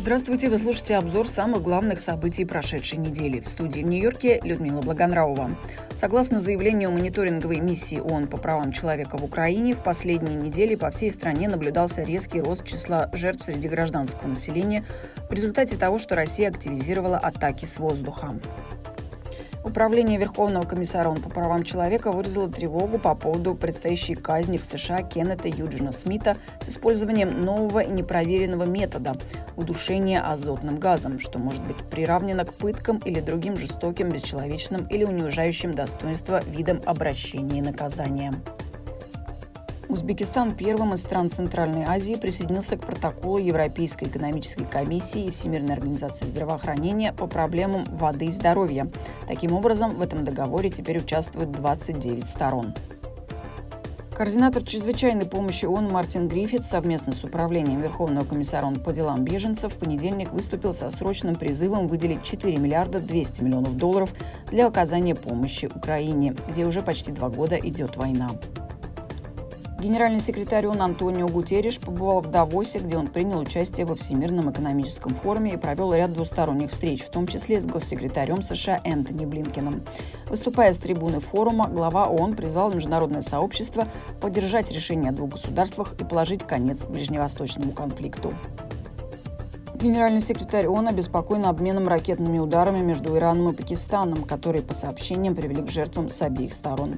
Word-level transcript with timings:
Здравствуйте, 0.00 0.48
вы 0.48 0.56
слушаете 0.56 0.96
обзор 0.96 1.28
самых 1.28 1.60
главных 1.60 2.00
событий 2.00 2.46
прошедшей 2.46 2.98
недели. 2.98 3.38
В 3.38 3.46
студии 3.46 3.82
в 3.82 3.86
Нью-Йорке 3.86 4.40
Людмила 4.42 4.80
Благонравова. 4.80 5.50
Согласно 5.94 6.40
заявлению 6.40 6.90
мониторинговой 6.90 7.60
миссии 7.60 7.98
ООН 7.98 8.28
по 8.28 8.38
правам 8.38 8.72
человека 8.72 9.18
в 9.18 9.24
Украине, 9.24 9.74
в 9.74 9.82
последние 9.82 10.36
недели 10.36 10.74
по 10.74 10.90
всей 10.90 11.10
стране 11.10 11.50
наблюдался 11.50 12.02
резкий 12.02 12.40
рост 12.40 12.64
числа 12.64 13.10
жертв 13.12 13.44
среди 13.44 13.68
гражданского 13.68 14.28
населения 14.28 14.86
в 15.28 15.34
результате 15.34 15.76
того, 15.76 15.98
что 15.98 16.16
Россия 16.16 16.48
активизировала 16.48 17.18
атаки 17.18 17.66
с 17.66 17.78
воздуха. 17.78 18.32
Управление 19.62 20.18
Верховного 20.18 20.64
комиссара 20.64 21.10
ООН 21.10 21.20
по 21.20 21.28
правам 21.28 21.64
человека 21.64 22.12
выразило 22.12 22.48
тревогу 22.48 22.98
по 22.98 23.14
поводу 23.14 23.54
предстоящей 23.54 24.14
казни 24.14 24.56
в 24.56 24.64
США 24.64 25.02
Кеннета 25.02 25.48
Юджина 25.48 25.92
Смита 25.92 26.38
с 26.60 26.70
использованием 26.70 27.44
нового 27.44 27.80
и 27.80 27.90
непроверенного 27.90 28.64
метода– 28.64 29.16
удушения 29.56 30.22
азотным 30.26 30.78
газом, 30.78 31.20
что 31.20 31.38
может 31.38 31.60
быть 31.66 31.76
приравнено 31.90 32.46
к 32.46 32.54
пыткам 32.54 32.98
или 33.04 33.20
другим 33.20 33.58
жестоким, 33.58 34.08
бесчеловечным 34.08 34.86
или 34.86 35.04
унижающим 35.04 35.72
достоинство 35.72 36.42
видам 36.44 36.80
обращения 36.86 37.58
и 37.58 37.62
наказания. 37.62 38.32
Узбекистан 39.90 40.52
первым 40.52 40.94
из 40.94 41.00
стран 41.00 41.32
Центральной 41.32 41.82
Азии 41.82 42.14
присоединился 42.14 42.76
к 42.76 42.86
протоколу 42.86 43.38
Европейской 43.38 44.04
экономической 44.04 44.64
комиссии 44.64 45.24
и 45.24 45.30
Всемирной 45.32 45.74
организации 45.74 46.28
здравоохранения 46.28 47.12
по 47.12 47.26
проблемам 47.26 47.84
воды 47.86 48.26
и 48.26 48.30
здоровья. 48.30 48.86
Таким 49.26 49.52
образом, 49.52 49.90
в 49.96 50.00
этом 50.00 50.24
договоре 50.24 50.70
теперь 50.70 50.98
участвуют 50.98 51.50
29 51.50 52.28
сторон. 52.28 52.72
Координатор 54.16 54.62
чрезвычайной 54.62 55.26
помощи 55.26 55.64
ООН 55.64 55.90
Мартин 55.90 56.28
Гриффит 56.28 56.64
совместно 56.64 57.12
с 57.12 57.24
Управлением 57.24 57.80
Верховного 57.80 58.24
комиссара 58.24 58.66
ООН 58.66 58.84
по 58.84 58.92
делам 58.92 59.24
беженцев 59.24 59.72
в 59.72 59.76
понедельник 59.76 60.30
выступил 60.30 60.72
со 60.72 60.88
срочным 60.92 61.34
призывом 61.34 61.88
выделить 61.88 62.22
4 62.22 62.58
миллиарда 62.58 63.00
200 63.00 63.42
миллионов 63.42 63.76
долларов 63.76 64.10
для 64.52 64.68
оказания 64.68 65.16
помощи 65.16 65.66
Украине, 65.74 66.36
где 66.48 66.64
уже 66.64 66.80
почти 66.80 67.10
два 67.10 67.28
года 67.28 67.56
идет 67.56 67.96
война. 67.96 68.30
Генеральный 69.80 70.20
секретарь 70.20 70.66
ООН 70.66 70.82
Антонио 70.82 71.26
Гутерриш 71.26 71.80
побывал 71.80 72.20
в 72.20 72.30
Давосе, 72.30 72.80
где 72.80 72.98
он 72.98 73.06
принял 73.06 73.38
участие 73.38 73.86
во 73.86 73.94
Всемирном 73.94 74.50
экономическом 74.50 75.14
форуме 75.14 75.54
и 75.54 75.56
провел 75.56 75.94
ряд 75.94 76.12
двусторонних 76.12 76.70
встреч, 76.70 77.02
в 77.02 77.08
том 77.08 77.26
числе 77.26 77.62
с 77.62 77.66
госсекретарем 77.66 78.42
США 78.42 78.82
Энтони 78.84 79.24
Блинкеном. 79.24 79.80
Выступая 80.28 80.74
с 80.74 80.78
трибуны 80.78 81.20
форума, 81.20 81.66
глава 81.66 82.08
ООН 82.08 82.34
призвал 82.34 82.74
международное 82.74 83.22
сообщество 83.22 83.88
поддержать 84.20 84.70
решение 84.70 85.12
о 85.12 85.14
двух 85.14 85.30
государствах 85.30 85.94
и 85.98 86.04
положить 86.04 86.46
конец 86.46 86.84
ближневосточному 86.84 87.72
конфликту. 87.72 88.34
Генеральный 89.80 90.20
секретарь 90.20 90.66
ООН 90.66 90.88
обеспокоен 90.88 91.46
обменом 91.46 91.88
ракетными 91.88 92.38
ударами 92.38 92.80
между 92.80 93.16
Ираном 93.16 93.48
и 93.48 93.56
Пакистаном, 93.56 94.24
которые, 94.24 94.62
по 94.62 94.74
сообщениям, 94.74 95.34
привели 95.34 95.62
к 95.62 95.70
жертвам 95.70 96.10
с 96.10 96.20
обеих 96.20 96.52
сторон. 96.52 96.96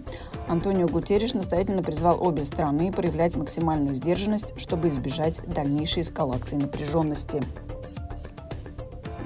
Антонио 0.48 0.88
Гутерриш 0.88 1.34
настоятельно 1.34 1.84
призвал 1.84 2.20
обе 2.20 2.42
страны 2.42 2.90
проявлять 2.90 3.36
максимальную 3.36 3.94
сдержанность, 3.94 4.58
чтобы 4.58 4.88
избежать 4.88 5.40
дальнейшей 5.46 6.02
эскалации 6.02 6.56
напряженности. 6.56 7.40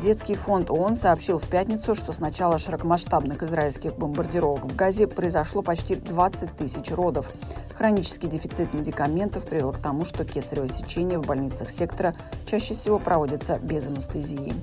Детский 0.06 0.36
фонд 0.36 0.70
ООН 0.70 0.94
сообщил 0.94 1.36
в 1.36 1.48
пятницу, 1.48 1.96
что 1.96 2.12
с 2.12 2.20
начала 2.20 2.58
широкомасштабных 2.58 3.42
израильских 3.42 3.96
бомбардировок 3.96 4.66
в 4.66 4.76
Газе 4.76 5.08
произошло 5.08 5.62
почти 5.62 5.96
20 5.96 6.56
тысяч 6.56 6.92
родов. 6.92 7.28
Хронический 7.74 8.28
дефицит 8.28 8.72
медикаментов 8.72 9.44
привел 9.46 9.72
к 9.72 9.78
тому, 9.78 10.04
что 10.04 10.24
кесарево 10.24 10.68
сечение 10.68 11.18
в 11.18 11.26
больницах 11.26 11.70
сектора 11.70 12.14
чаще 12.46 12.74
всего 12.74 13.00
проводится 13.00 13.58
без 13.58 13.88
анестезии. 13.88 14.54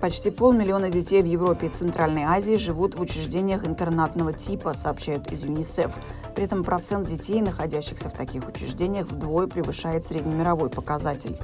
Почти 0.00 0.30
полмиллиона 0.30 0.90
детей 0.90 1.22
в 1.22 1.26
Европе 1.26 1.66
и 1.66 1.70
Центральной 1.70 2.22
Азии 2.22 2.54
живут 2.54 2.94
в 2.94 3.00
учреждениях 3.00 3.66
интернатного 3.66 4.32
типа, 4.32 4.74
сообщают 4.74 5.32
из 5.32 5.42
ЮНИСЕФ. 5.42 5.90
При 6.36 6.44
этом 6.44 6.62
процент 6.62 7.08
детей, 7.08 7.40
находящихся 7.40 8.08
в 8.08 8.12
таких 8.12 8.48
учреждениях, 8.48 9.08
вдвое 9.08 9.48
превышает 9.48 10.06
среднемировой 10.06 10.70
показатель. 10.70 11.36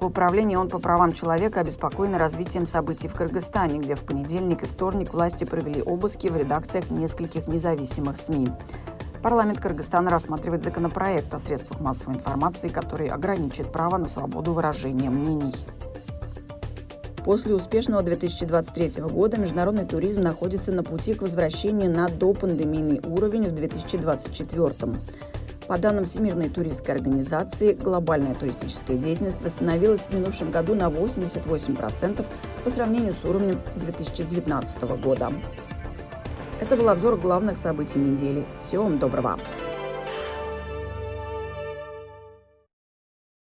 В 0.00 0.06
управлении 0.06 0.54
ООН 0.54 0.68
по 0.68 0.78
правам 0.78 1.12
человека 1.12 1.58
обеспокоены 1.58 2.18
развитием 2.18 2.66
событий 2.66 3.08
в 3.08 3.14
Кыргызстане, 3.14 3.80
где 3.80 3.96
в 3.96 4.04
понедельник 4.04 4.62
и 4.62 4.66
вторник 4.66 5.12
власти 5.12 5.44
провели 5.44 5.82
обыски 5.82 6.28
в 6.28 6.36
редакциях 6.36 6.88
нескольких 6.90 7.48
независимых 7.48 8.16
СМИ. 8.16 8.48
Парламент 9.24 9.60
Кыргызстана 9.60 10.08
рассматривает 10.08 10.62
законопроект 10.62 11.34
о 11.34 11.40
средствах 11.40 11.80
массовой 11.80 12.14
информации, 12.14 12.68
который 12.68 13.08
ограничит 13.08 13.72
право 13.72 13.96
на 13.96 14.06
свободу 14.06 14.52
выражения 14.52 15.10
мнений. 15.10 15.54
После 17.24 17.54
успешного 17.54 18.04
2023 18.04 19.02
года 19.02 19.36
международный 19.36 19.84
туризм 19.84 20.22
находится 20.22 20.70
на 20.70 20.84
пути 20.84 21.14
к 21.14 21.22
возвращению 21.22 21.90
на 21.90 22.08
допандемийный 22.08 23.00
уровень 23.04 23.48
в 23.48 23.54
2024. 23.54 24.96
По 25.68 25.76
данным 25.76 26.04
Всемирной 26.04 26.48
туристской 26.48 26.94
организации, 26.94 27.74
глобальная 27.74 28.34
туристическая 28.34 28.96
деятельность 28.96 29.42
восстановилась 29.42 30.06
в 30.06 30.14
минувшем 30.14 30.50
году 30.50 30.74
на 30.74 30.88
88% 30.88 32.24
по 32.64 32.70
сравнению 32.70 33.12
с 33.12 33.22
уровнем 33.22 33.60
2019 33.76 34.82
года. 34.98 35.30
Это 36.58 36.74
был 36.74 36.88
обзор 36.88 37.18
главных 37.18 37.58
событий 37.58 37.98
недели. 37.98 38.46
Всего 38.58 38.84
вам 38.84 38.98
доброго! 38.98 39.38